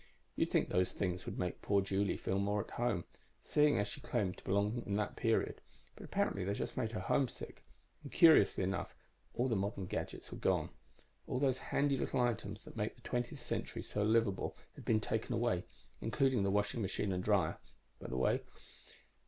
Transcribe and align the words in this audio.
You'd 0.35 0.49
think 0.49 0.69
those 0.69 0.93
things 0.93 1.27
would 1.27 1.37
make 1.37 1.61
poor 1.61 1.79
Julie 1.79 2.17
feel 2.17 2.39
more 2.39 2.63
at 2.63 2.71
home, 2.71 3.05
seeing 3.43 3.77
as 3.77 3.87
she 3.87 4.01
claimed 4.01 4.35
to 4.39 4.43
belong 4.43 4.81
in 4.87 4.95
that 4.95 5.15
period, 5.15 5.61
but 5.95 6.03
apparently 6.03 6.43
they 6.43 6.55
just 6.55 6.75
made 6.75 6.91
her 6.93 6.99
homesick. 6.99 7.63
And, 8.01 8.11
curiously 8.11 8.63
enough, 8.63 8.95
all 9.35 9.47
the 9.47 9.55
modern 9.55 9.85
gadgets 9.85 10.31
were 10.31 10.39
gone. 10.39 10.71
All 11.27 11.37
those 11.37 11.59
handy 11.59 11.97
little 11.99 12.19
items 12.19 12.65
that 12.65 12.75
make 12.77 12.95
the 12.95 13.01
twentieth 13.01 13.43
century 13.43 13.83
so 13.83 14.01
livable 14.01 14.57
had 14.73 14.85
been 14.85 15.01
taken 15.01 15.35
away 15.35 15.65
including 16.01 16.41
the 16.41 16.49
washing 16.49 16.81
machine 16.81 17.11
and 17.11 17.23
dryer, 17.23 17.59
by 17.99 18.07
the 18.07 18.17
way. 18.17 18.41